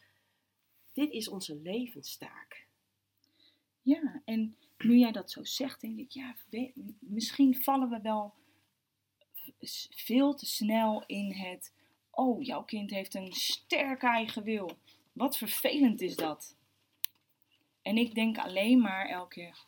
dit 0.96 1.12
is 1.12 1.28
onze 1.28 1.56
levenstaak. 1.56 2.66
Ja, 3.82 4.22
en 4.24 4.56
nu 4.78 4.98
jij 4.98 5.12
dat 5.12 5.30
zo 5.30 5.44
zegt, 5.44 5.80
denk 5.80 5.98
ik, 5.98 6.10
ja, 6.10 6.36
misschien 6.98 7.62
vallen 7.62 7.88
we 7.88 8.00
wel 8.00 8.34
veel 9.90 10.34
te 10.34 10.46
snel 10.46 11.04
in 11.06 11.32
het, 11.32 11.72
oh, 12.10 12.42
jouw 12.42 12.64
kind 12.64 12.90
heeft 12.90 13.14
een 13.14 13.32
sterk 13.32 14.02
eigen 14.02 14.42
wil. 14.42 14.78
Wat 15.12 15.36
vervelend 15.36 16.00
is 16.00 16.16
dat. 16.16 16.56
En 17.82 17.96
ik 17.96 18.14
denk 18.14 18.38
alleen 18.38 18.80
maar 18.80 19.08
elke 19.08 19.34
keer, 19.34 19.64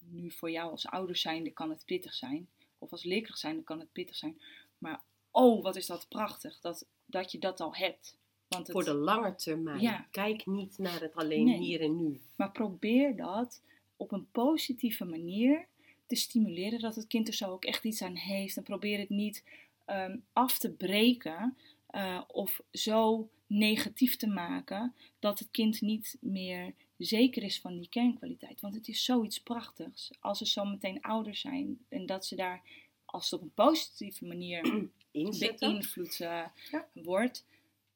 nu 0.00 0.30
voor 0.30 0.50
jou 0.50 0.70
als 0.70 0.86
ouder 0.86 1.16
zijnde 1.16 1.50
kan 1.50 1.70
het 1.70 1.84
pittig 1.84 2.14
zijn, 2.14 2.48
of 2.78 2.90
als 2.90 3.04
leerkracht 3.04 3.40
zijnde 3.40 3.62
kan 3.62 3.80
het 3.80 3.92
pittig 3.92 4.16
zijn, 4.16 4.42
maar 4.78 5.02
oh, 5.30 5.62
wat 5.62 5.76
is 5.76 5.86
dat 5.86 6.08
prachtig, 6.08 6.60
dat, 6.60 6.86
dat 7.06 7.32
je 7.32 7.38
dat 7.38 7.60
al 7.60 7.74
hebt. 7.74 8.18
Want 8.50 8.66
het, 8.66 8.76
Voor 8.76 8.84
de 8.84 8.94
lange 8.94 9.34
termijn. 9.34 9.80
Ja. 9.80 10.06
Kijk 10.10 10.46
niet 10.46 10.78
naar 10.78 11.00
het 11.00 11.14
alleen 11.14 11.44
Nee. 11.44 11.58
hier 11.58 11.80
en 11.80 11.96
nu. 11.96 12.20
Maar 12.36 12.50
probeer 12.52 13.16
dat 13.16 13.62
op 13.96 14.12
een 14.12 14.30
positieve 14.30 15.04
manier 15.04 15.66
te 16.06 16.14
stimuleren, 16.16 16.80
dat 16.80 16.94
het 16.94 17.06
kind 17.06 17.28
er 17.28 17.34
zo 17.34 17.50
ook 17.50 17.64
echt 17.64 17.84
iets 17.84 18.02
aan 18.02 18.16
heeft. 18.16 18.56
En 18.56 18.62
probeer 18.62 18.98
het 18.98 19.08
niet 19.08 19.44
ehm, 19.84 20.16
af 20.32 20.58
te 20.58 20.70
breken 20.70 21.56
eh, 21.86 22.20
of 22.28 22.60
zo 22.72 23.28
negatief 23.46 24.16
te 24.16 24.26
maken 24.26 24.94
dat 25.18 25.38
het 25.38 25.48
kind 25.50 25.80
niet 25.80 26.16
meer 26.20 26.72
zeker 26.96 27.42
is 27.42 27.60
van 27.60 27.78
die 27.78 27.88
kernkwaliteit. 27.88 28.60
Want 28.60 28.74
het 28.74 28.88
is 28.88 29.04
zoiets 29.04 29.40
prachtigs 29.40 30.10
als 30.20 30.38
ze 30.38 30.46
zo 30.46 30.64
meteen 30.64 31.00
ouder 31.02 31.34
zijn 31.34 31.78
en 31.88 32.06
dat 32.06 32.26
ze 32.26 32.36
daar, 32.36 32.62
als 33.04 33.30
het 33.30 33.40
op 33.40 33.46
een 33.46 33.54
positieve 33.54 34.24
manier 34.26 34.88
beïnvloed 35.58 36.20
eh, 36.20 36.44
Ja. 36.70 36.88
wordt, 36.92 37.44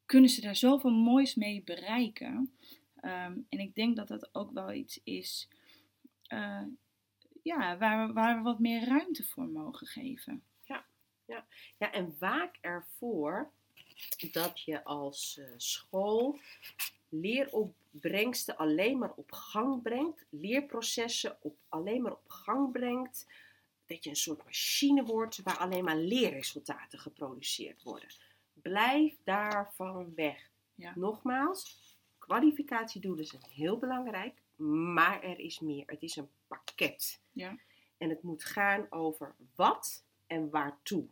kunnen 0.06 0.30
ze 0.30 0.40
daar 0.40 0.56
zoveel 0.56 0.90
moois 0.90 1.34
mee 1.34 1.62
bereiken. 1.62 2.56
Ehm, 3.00 3.38
en 3.48 3.58
ik 3.58 3.74
denk 3.74 3.96
dat 3.96 4.08
dat 4.08 4.28
ook 4.32 4.50
wel 4.52 4.72
iets 4.72 5.00
is 5.04 5.48
eh, 6.26 6.62
ja, 7.42 7.78
waar, 7.78 8.06
we, 8.06 8.12
waar 8.12 8.36
we 8.36 8.42
wat 8.42 8.58
meer 8.58 8.84
ruimte 8.84 9.24
voor 9.24 9.48
mogen 9.48 9.86
geven. 9.86 10.42
Ja, 11.78 11.92
en 11.92 12.16
waak 12.18 12.58
ervoor 12.60 13.50
dat 14.32 14.60
je 14.60 14.84
als 14.84 15.38
eh, 15.38 15.46
school 15.56 16.38
leeropbrengsten 17.08 18.56
alleen 18.56 18.98
maar 18.98 19.12
op 19.16 19.32
gang 19.32 19.82
brengt, 19.82 20.26
leerprocessen 20.28 21.36
op, 21.40 21.56
alleen 21.68 22.02
maar 22.02 22.12
op 22.12 22.28
gang 22.28 22.72
brengt, 22.72 23.26
dat 23.86 24.04
je 24.04 24.10
een 24.10 24.16
soort 24.16 24.44
machine 24.44 25.04
wordt 25.04 25.42
waar 25.42 25.58
alleen 25.58 25.84
maar 25.84 25.96
leerresultaten 25.96 26.98
geproduceerd 26.98 27.82
worden. 27.82 28.08
Blijf 28.64 29.16
daarvan 29.24 30.14
weg. 30.14 30.50
Ja. 30.74 30.92
Nogmaals, 30.96 31.96
kwalificatiedoelen 32.18 33.24
zijn 33.24 33.42
heel 33.42 33.78
belangrijk, 33.78 34.42
maar 34.94 35.22
er 35.22 35.38
is 35.38 35.60
meer. 35.60 35.82
Het 35.86 36.02
is 36.02 36.16
een 36.16 36.28
pakket. 36.46 37.20
Ja. 37.32 37.58
En 37.98 38.08
het 38.08 38.22
moet 38.22 38.44
gaan 38.44 38.86
over 38.90 39.34
wat 39.54 40.04
en 40.26 40.50
waartoe. 40.50 41.06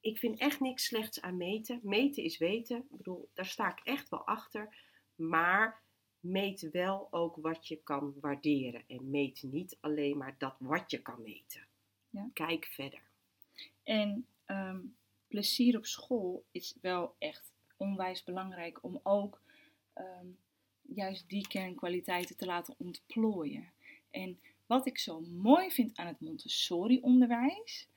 Ik 0.00 0.18
vind 0.18 0.38
echt 0.38 0.60
niks 0.60 0.84
slechts 0.84 1.20
aan 1.20 1.36
meten. 1.36 1.80
Meten 1.82 2.22
is 2.22 2.38
weten. 2.38 2.76
Ik 2.76 2.96
bedoel, 2.96 3.28
daar 3.34 3.46
sta 3.46 3.70
ik 3.70 3.80
echt 3.84 4.08
wel 4.08 4.26
achter. 4.26 4.76
Maar 5.14 5.82
meet 6.20 6.70
wel 6.70 7.08
ook 7.10 7.36
wat 7.36 7.68
je 7.68 7.76
kan 7.76 8.14
waarderen. 8.20 8.84
En 8.86 9.10
meet 9.10 9.42
niet 9.42 9.76
alleen 9.80 10.16
maar 10.16 10.34
dat 10.38 10.54
wat 10.58 10.90
je 10.90 11.02
kan 11.02 11.22
meten. 11.22 11.66
Ja. 12.10 12.30
Kijk 12.32 12.64
verder. 12.64 13.02
En 13.82 14.26
ehm, 14.44 14.80
plezier 15.28 15.76
op 15.76 15.86
school 15.86 16.44
is 16.50 16.76
wel 16.80 17.14
echt 17.18 17.52
onwijs 17.76 18.24
belangrijk 18.24 18.82
om 18.82 19.00
ook 19.02 19.42
ehm, 19.92 20.26
juist 20.82 21.28
die 21.28 21.48
kernkwaliteiten 21.48 22.36
te 22.36 22.46
laten 22.46 22.74
ontplooien. 22.78 23.72
En 24.10 24.38
wat 24.66 24.86
ik 24.86 24.98
zo 24.98 25.20
mooi 25.20 25.70
vind 25.70 25.96
aan 25.96 26.06
het 26.06 26.20
Montessori-onderwijs, 26.20 27.88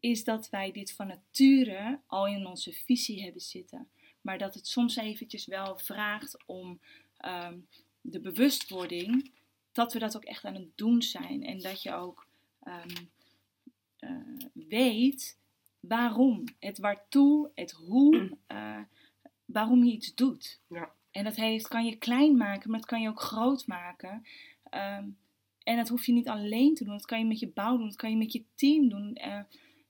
is 0.00 0.24
dat 0.24 0.50
wij 0.50 0.72
dit 0.72 0.92
van 0.92 1.06
nature 1.06 2.00
al 2.06 2.26
in 2.26 2.46
onze 2.46 2.72
visie 2.72 3.22
hebben 3.22 3.42
zitten. 3.42 3.90
Maar 4.20 4.38
dat 4.38 4.54
het 4.54 4.66
soms 4.66 4.96
eventjes 4.96 5.46
wel 5.46 5.78
vraagt 5.78 6.46
om 6.46 6.80
ehm, 7.16 7.58
de 8.00 8.20
bewustwording 8.20 9.32
dat 9.72 9.92
we 9.92 9.98
dat 9.98 10.16
ook 10.16 10.24
echt 10.24 10.44
aan 10.44 10.54
het 10.54 10.76
doen 10.76 11.02
zijn. 11.02 11.44
En 11.44 11.58
dat 11.58 11.82
je 11.82 11.92
ook 11.92 12.28
ehm, 12.62 13.04
eh, 13.98 14.36
weet 14.52 15.38
waarom, 15.80 16.44
het 16.58 16.78
waartoe, 16.78 17.50
het 17.54 17.70
hoe, 17.70 18.36
eh, 18.46 18.80
waarom 19.44 19.84
je 19.84 19.92
iets 19.92 20.14
doet. 20.14 20.60
Ja. 20.66 20.92
En 21.10 21.24
dat 21.24 21.36
heeft, 21.36 21.68
kan 21.68 21.84
je 21.84 21.96
klein 21.96 22.36
maken, 22.36 22.70
maar 22.70 22.80
dat 22.80 22.88
kan 22.88 23.00
je 23.02 23.08
ook 23.08 23.20
groot 23.20 23.66
maken. 23.66 24.26
Ehm, 24.62 25.08
en 25.62 25.76
dat 25.76 25.88
hoef 25.88 26.06
je 26.06 26.12
niet 26.12 26.28
alleen 26.28 26.74
te 26.74 26.84
doen, 26.84 26.92
dat 26.92 27.06
kan 27.06 27.18
je 27.18 27.24
met 27.24 27.38
je 27.38 27.48
bouw 27.48 27.76
doen, 27.76 27.86
dat 27.86 27.96
kan 27.96 28.10
je 28.10 28.16
met 28.16 28.32
je 28.32 28.44
team 28.54 28.88
doen. 28.88 29.14
eh, 29.14 29.40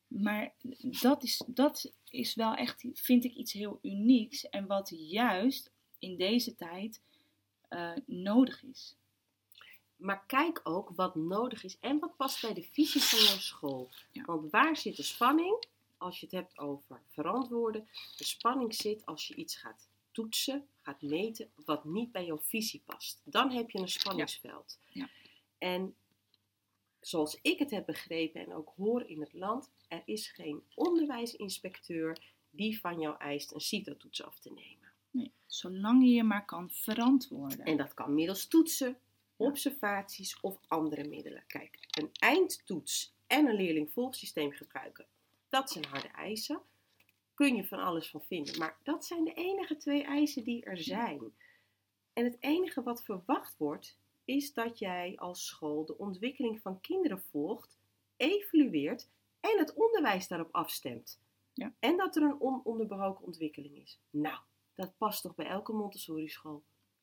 maar 0.06 0.52
dat 1.00 1.22
is, 1.22 1.42
dat 1.46 1.92
is 2.08 2.34
wel 2.34 2.54
echt, 2.54 2.84
vind 2.92 3.24
ik, 3.24 3.34
iets 3.34 3.52
heel 3.52 3.78
unieks. 3.82 4.48
En 4.48 4.66
wat 4.66 4.92
juist 4.96 5.72
in 5.98 6.16
deze 6.16 6.56
tijd 6.56 7.00
eh, 7.68 7.90
nodig 8.06 8.62
is. 8.64 8.96
Maar 9.96 10.24
kijk 10.26 10.60
ook 10.62 10.90
wat 10.94 11.14
nodig 11.14 11.64
is 11.64 11.78
en 11.80 11.98
wat 11.98 12.16
past 12.16 12.40
bij 12.40 12.54
de 12.54 12.62
visie 12.62 13.00
van 13.00 13.18
jouw 13.18 13.38
school. 13.38 13.90
Ja. 14.10 14.24
Want 14.24 14.50
waar 14.50 14.76
zit 14.76 14.96
de 14.96 15.02
spanning? 15.02 15.64
Als 16.00 16.20
je 16.20 16.26
het 16.26 16.34
hebt 16.34 16.58
over 16.58 17.02
verantwoorden. 17.08 17.88
De 18.16 18.24
spanning 18.24 18.74
zit 18.74 19.06
als 19.06 19.26
je 19.26 19.34
iets 19.34 19.56
gaat 19.56 19.88
toetsen, 20.12 20.66
gaat 20.82 21.02
meten, 21.02 21.50
wat 21.64 21.84
niet 21.84 22.12
bij 22.12 22.24
jouw 22.24 22.38
visie 22.38 22.82
past. 22.84 23.20
Dan 23.24 23.50
heb 23.50 23.70
je 23.70 23.78
een 23.78 23.88
spanningsveld. 23.88 24.78
Ja. 24.88 25.08
En 25.58 25.94
zoals 27.00 27.38
ik 27.42 27.58
het 27.58 27.70
heb 27.70 27.86
begrepen 27.86 28.40
en 28.40 28.54
ook 28.54 28.72
hoor 28.76 29.02
in 29.08 29.20
het 29.20 29.32
land, 29.32 29.70
er 29.88 30.02
is 30.04 30.28
geen 30.28 30.62
onderwijsinspecteur 30.74 32.18
die 32.50 32.80
van 32.80 33.00
jou 33.00 33.16
eist 33.18 33.52
een 33.52 33.60
CITO-toets 33.60 34.22
af 34.22 34.38
te 34.38 34.52
nemen. 34.52 34.92
Nee, 35.10 35.32
zolang 35.46 36.02
je 36.04 36.10
je 36.10 36.22
maar 36.22 36.44
kan 36.44 36.70
verantwoorden. 36.70 37.64
En 37.64 37.76
dat 37.76 37.94
kan 37.94 38.14
middels 38.14 38.46
toetsen, 38.46 38.98
observaties 39.36 40.40
of 40.40 40.58
andere 40.66 41.08
middelen. 41.08 41.44
Kijk, 41.46 41.78
een 41.90 42.10
eindtoets 42.12 43.14
en 43.26 43.46
een 43.46 43.56
leerlingvolgsysteem 43.56 44.52
gebruiken, 44.52 45.06
dat 45.50 45.70
zijn 45.70 45.84
harde 45.84 46.08
eisen. 46.08 46.60
Kun 47.34 47.56
je 47.56 47.66
van 47.66 47.78
alles 47.78 48.10
van 48.10 48.22
vinden, 48.22 48.58
maar 48.58 48.78
dat 48.82 49.04
zijn 49.04 49.24
de 49.24 49.34
enige 49.34 49.76
twee 49.76 50.02
eisen 50.04 50.44
die 50.44 50.64
er 50.64 50.78
zijn. 50.78 51.32
En 52.12 52.24
het 52.24 52.36
enige 52.40 52.82
wat 52.82 53.02
verwacht 53.02 53.56
wordt, 53.56 53.98
is 54.24 54.52
dat 54.52 54.78
jij 54.78 55.16
als 55.16 55.46
school 55.46 55.84
de 55.84 55.98
ontwikkeling 55.98 56.60
van 56.60 56.80
kinderen 56.80 57.22
volgt, 57.30 57.78
evalueert 58.16 59.08
en 59.40 59.58
het 59.58 59.74
onderwijs 59.74 60.28
daarop 60.28 60.54
afstemt. 60.54 61.20
Ja. 61.52 61.74
En 61.78 61.96
dat 61.96 62.16
er 62.16 62.22
een 62.22 62.40
ononderbroken 62.40 63.24
ontwikkeling 63.24 63.76
is. 63.76 64.00
Nou, 64.10 64.38
dat 64.74 64.96
past 64.96 65.22
toch 65.22 65.34
bij 65.34 65.46
elke 65.46 65.72
Montessori-school? 65.72 66.62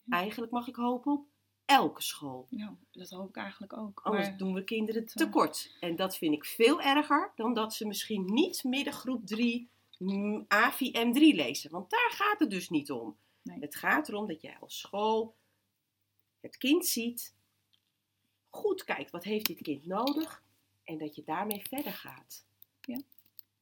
Eigenlijk 0.10 0.52
mag 0.52 0.68
ik 0.68 0.76
hopen 0.76 1.12
op 1.12 1.28
elke 1.68 2.02
school. 2.02 2.48
Ja, 2.50 2.76
dat 2.92 3.10
hoop 3.10 3.30
ik 3.30 3.36
eigenlijk 3.36 3.78
ook. 3.78 4.02
Anders 4.04 4.28
Maar- 4.28 4.38
doen 4.38 4.54
we 4.54 4.64
kinderen 4.64 5.02
eh, 5.06 5.14
tekort. 5.14 5.76
En 5.80 5.96
dat 5.96 6.18
vind 6.18 6.34
ik 6.34 6.46
veel 6.46 6.82
erger 6.82 7.32
dan 7.36 7.54
dat 7.54 7.74
ze 7.74 7.86
misschien 7.88 8.26
niet 8.26 8.64
middengroep 8.64 9.26
3 9.26 9.70
mm, 9.98 10.46
AVM 10.48 11.12
3 11.12 11.36
lezen. 11.36 11.72
Want 11.72 11.90
daar 11.90 12.10
gaat 12.12 12.40
het 12.40 12.50
dus 12.50 12.70
niet 12.70 12.92
om. 12.92 13.16
Nee. 13.42 13.60
Het 13.60 13.76
gaat 13.76 14.08
erom 14.10 14.28
dat 14.28 14.42
jij 14.42 14.58
als 14.60 14.80
school 14.80 15.36
het 16.40 16.58
kind 16.58 16.86
ziet, 16.86 17.36
goed 18.50 18.84
kijkt 18.84 19.12
wat 19.12 19.24
heeft 19.24 19.46
dit 19.46 19.62
kind 19.62 19.86
nodig 19.86 20.44
en 20.84 20.98
dat 20.98 21.16
je 21.16 21.24
daarmee 21.24 21.62
verder 21.68 21.94
gaat. 21.94 22.46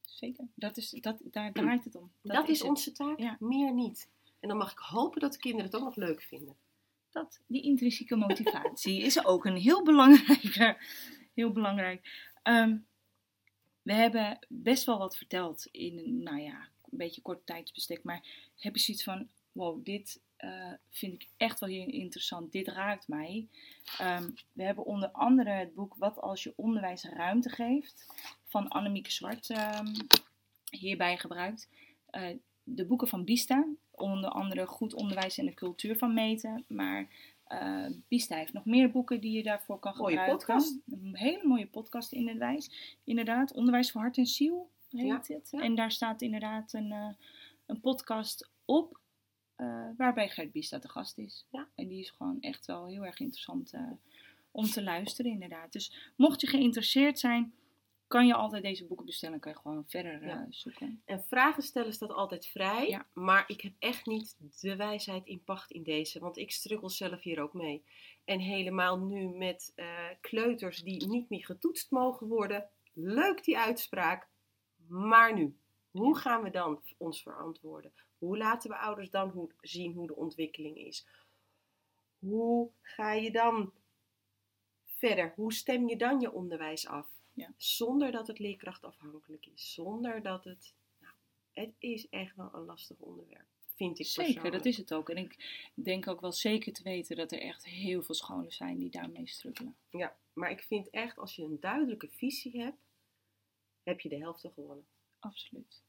Zeker. 0.00 0.44
Dat 0.54 0.76
is, 0.76 0.90
dat, 0.90 1.18
daar 1.22 1.52
draait 1.52 1.84
het 1.84 1.94
om. 1.94 2.10
Dat, 2.22 2.48
is 2.48 2.62
onze 2.62 2.92
taak, 2.92 3.18
Ja. 3.18 3.36
meer 3.40 3.72
niet. 3.72 4.08
En 4.40 4.48
dan 4.48 4.56
mag 4.56 4.72
ik 4.72 4.78
hopen 4.78 5.20
dat 5.20 5.32
de 5.32 5.38
kinderen 5.38 5.66
het 5.66 5.76
ook 5.76 5.84
nog 5.84 5.96
leuk 5.96 6.22
vinden. 6.22 6.56
Dat, 7.16 7.40
die 7.46 7.62
intrinsieke 7.62 8.16
motivatie 8.16 9.02
is 9.02 9.24
ook 9.24 9.44
een 9.44 9.56
heel 9.56 9.82
belangrijke. 9.84 10.76
Heel 11.34 11.52
belangrijk. 11.52 12.28
Ehm, 12.42 12.76
we 13.82 13.92
hebben 13.92 14.38
best 14.48 14.84
wel 14.84 14.98
wat 14.98 15.16
verteld 15.16 15.68
in 15.70 16.22
nou 16.22 16.40
ja, 16.40 16.68
een 16.90 16.98
beetje 16.98 17.22
kort 17.22 17.46
tijdsbestek. 17.46 18.02
Maar 18.02 18.50
heb 18.56 18.74
je 18.74 18.80
zoiets 18.80 19.04
van, 19.04 19.28
wow, 19.52 19.84
dit 19.84 20.20
eh, 20.36 20.72
vind 20.90 21.12
ik 21.12 21.28
echt 21.36 21.60
wel 21.60 21.68
heel 21.68 21.86
interessant. 21.86 22.52
Dit 22.52 22.68
raakt 22.68 23.08
mij. 23.08 23.48
Ehm, 23.98 24.30
we 24.52 24.62
hebben 24.62 24.84
onder 24.84 25.08
andere 25.08 25.50
het 25.50 25.74
boek 25.74 25.94
Wat 25.98 26.20
als 26.20 26.42
je 26.42 26.52
onderwijs 26.56 27.04
ruimte 27.04 27.48
geeft 27.48 28.06
van 28.44 28.68
Annemieke 28.68 29.12
Zwart 29.12 29.50
ehm, 29.50 29.94
hierbij 30.70 31.16
gebruikt. 31.16 31.68
Eh, 32.10 32.36
de 32.62 32.86
boeken 32.86 33.08
van 33.08 33.24
Bista, 33.24 33.66
onder 33.96 34.30
andere 34.30 34.66
Goed 34.66 34.94
onderwijs 34.94 35.38
en 35.38 35.46
de 35.46 35.54
cultuur 35.54 35.96
van 35.96 36.14
meten. 36.14 36.64
Maar 36.68 37.08
Bista 38.08 38.36
heeft 38.36 38.52
nog 38.52 38.64
meer 38.64 38.90
boeken 38.90 39.20
die 39.20 39.32
je 39.36 39.42
daarvoor 39.42 39.78
kan 39.78 39.96
Mooie 39.96 40.08
gebruiken. 40.16 40.36
podcast. 40.46 40.78
Een 40.90 41.16
hele 41.16 41.46
mooie 41.46 41.66
podcast 41.66 42.12
inderdaad. 42.12 42.68
Inderdaad, 43.04 43.52
Onderwijs 43.52 43.90
voor 43.90 44.00
Hart 44.00 44.16
en 44.16 44.26
Ziel 44.26 44.70
heet 44.90 45.26
Ja, 45.26 45.34
het. 45.34 45.48
ja. 45.50 45.60
En 45.60 45.74
daar 45.74 45.90
staat 45.90 46.22
inderdaad 46.22 46.72
een, 46.72 46.92
eh, 46.92 47.08
een 47.66 47.80
podcast 47.80 48.50
op 48.64 49.00
eh, 49.56 49.88
waarbij 49.96 50.28
Gert 50.28 50.52
Bista 50.52 50.78
de 50.78 50.88
gast 50.88 51.18
is. 51.18 51.46
Ja. 51.50 51.68
En 51.74 51.88
die 51.88 52.00
is 52.00 52.10
gewoon 52.10 52.40
echt 52.40 52.66
wel 52.66 52.86
heel 52.86 53.04
erg 53.04 53.20
interessant 53.20 53.72
om 54.50 54.64
te 54.64 54.82
luisteren 54.82 55.30
inderdaad. 55.30 55.72
Dus 55.72 56.12
mocht 56.16 56.40
je 56.40 56.46
geïnteresseerd 56.46 57.18
zijn, 57.18 57.52
kan 58.06 58.26
je 58.26 58.34
altijd 58.34 58.62
deze 58.62 58.86
boeken 58.86 59.06
bestellen. 59.06 59.40
Kan 59.40 59.52
je 59.52 59.58
gewoon 59.58 59.84
verder 59.86 60.22
eh, 60.22 60.40
zoeken. 60.48 61.02
En 61.04 61.24
vragen 61.24 61.62
stellen 61.62 61.92
staat 61.92 62.12
altijd 62.12 62.46
vrij. 62.46 62.88
Ja. 62.88 63.06
Maar 63.12 63.44
ik 63.46 63.60
heb 63.60 63.72
echt 63.78 64.06
niet 64.06 64.36
de 64.60 64.76
wijsheid 64.76 65.26
in 65.26 65.44
pacht 65.44 65.70
in 65.70 65.82
deze. 65.82 66.20
Want 66.20 66.36
ik 66.36 66.50
struggle 66.50 66.90
zelf 66.90 67.22
hier 67.22 67.40
ook 67.42 67.52
mee. 67.52 67.84
En 68.24 68.38
helemaal 68.38 68.98
nu 68.98 69.28
met 69.28 69.72
eh, 69.74 70.08
kleuters 70.20 70.82
die 70.82 71.06
niet 71.06 71.28
meer 71.28 71.44
getoetst 71.44 71.90
mogen 71.90 72.26
worden. 72.26 72.68
Leuk 72.92 73.44
die 73.44 73.58
uitspraak. 73.58 74.28
Maar 74.88 75.34
nu, 75.34 75.56
hoe 75.90 76.18
gaan 76.18 76.42
we 76.42 76.50
dan 76.50 76.82
ons 76.98 77.22
verantwoorden? 77.22 77.92
Hoe 78.18 78.36
laten 78.36 78.70
we 78.70 78.76
ouders 78.76 79.10
dan 79.10 79.28
hoe, 79.28 79.50
zien 79.60 79.92
hoe 79.92 80.06
de 80.06 80.16
ontwikkeling 80.16 80.76
is? 80.76 81.06
Hoe 82.18 82.70
ga 82.80 83.12
je 83.12 83.30
dan 83.30 83.72
verder? 84.84 85.32
Hoe 85.36 85.52
stem 85.52 85.88
je 85.88 85.96
dan 85.96 86.20
je 86.20 86.32
onderwijs 86.32 86.86
af? 86.86 87.15
Ja. 87.36 87.52
Zonder 87.56 88.12
dat 88.12 88.26
het 88.26 88.38
leerkrachtafhankelijk 88.38 89.46
is. 89.46 89.72
Zonder 89.72 90.22
dat 90.22 90.44
het 90.44 90.74
nou, 91.00 91.14
het 91.52 91.74
is 91.78 92.08
echt 92.08 92.36
wel 92.36 92.50
een 92.52 92.64
lastig 92.64 92.98
onderwerp, 92.98 93.46
vind 93.74 93.98
ik 93.98 94.06
Zeker, 94.06 94.50
dat 94.50 94.64
is 94.64 94.76
het 94.76 94.94
ook. 94.94 95.10
En 95.10 95.16
ik 95.16 95.36
denk 95.74 96.08
ook 96.08 96.20
wel 96.20 96.32
zeker 96.32 96.72
te 96.72 96.82
weten 96.82 97.16
dat 97.16 97.32
er 97.32 97.40
echt 97.40 97.64
heel 97.64 98.02
veel 98.02 98.14
scholen 98.14 98.52
zijn 98.52 98.78
die 98.78 98.90
daarmee 98.90 99.28
struggelen. 99.28 99.76
Ja, 99.90 100.16
maar 100.32 100.50
ik 100.50 100.62
vind 100.62 100.90
echt, 100.90 101.18
als 101.18 101.36
je 101.36 101.42
een 101.42 101.60
duidelijke 101.60 102.08
visie 102.08 102.60
hebt, 102.60 102.78
heb 103.82 104.00
je 104.00 104.08
de 104.08 104.18
helft 104.18 104.44
al 104.44 104.50
gewonnen. 104.50 104.86
Absoluut. 105.18 105.82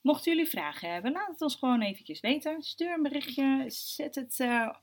Mochten 0.00 0.32
jullie 0.32 0.50
vragen 0.50 0.92
hebben, 0.92 1.12
laat 1.12 1.28
het 1.28 1.40
ons 1.40 1.56
gewoon 1.56 1.82
eventjes 1.82 2.20
weten. 2.20 2.62
Stuur 2.62 2.92
een 2.92 3.02
berichtje, 3.02 3.64
zet 3.68 4.14
het 4.14 4.40
eh, 4.40 4.74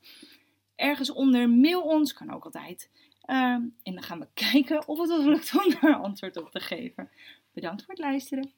ergens 0.74 1.10
onder, 1.10 1.50
mail 1.50 1.82
ons, 1.82 2.12
kan 2.12 2.30
ook 2.30 2.44
altijd. 2.44 2.90
Ehm, 3.26 3.62
en 3.82 3.94
dan 3.94 4.02
gaan 4.02 4.18
we 4.18 4.28
kijken 4.52 4.88
of 4.88 4.98
het 4.98 5.10
ons 5.10 5.24
lukt 5.24 5.64
om 5.64 5.74
daar 5.80 5.94
antwoord 5.94 6.36
op 6.36 6.50
te 6.50 6.60
geven. 6.60 7.10
Bedankt 7.52 7.84
voor 7.84 7.94
het 7.94 8.02
luisteren. 8.02 8.52